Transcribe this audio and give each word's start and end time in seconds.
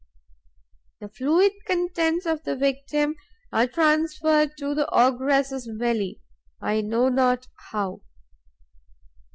The 0.99 1.09
fluid 1.09 1.51
contents 1.67 2.25
of 2.25 2.41
the 2.43 2.55
victim 2.55 3.15
are 3.53 3.67
transferred 3.67 4.57
to 4.57 4.73
the 4.73 4.89
ogress' 4.91 5.67
belly, 5.77 6.19
I 6.59 6.81
know 6.81 7.07
not 7.07 7.45
how. 7.69 8.01